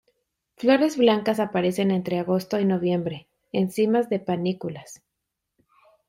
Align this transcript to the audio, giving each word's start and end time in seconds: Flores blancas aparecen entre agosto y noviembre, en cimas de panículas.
Flores 0.57 0.97
blancas 0.97 1.39
aparecen 1.39 1.91
entre 1.91 2.17
agosto 2.17 2.59
y 2.59 2.65
noviembre, 2.65 3.27
en 3.51 3.69
cimas 3.69 4.09
de 4.09 4.19
panículas. 4.19 5.03